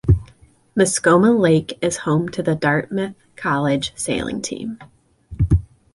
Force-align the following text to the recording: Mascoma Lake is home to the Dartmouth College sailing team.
Mascoma 0.75 1.31
Lake 1.39 1.77
is 1.79 1.97
home 1.97 2.27
to 2.29 2.41
the 2.41 2.55
Dartmouth 2.55 3.13
College 3.35 3.93
sailing 3.95 4.41
team. 4.41 4.79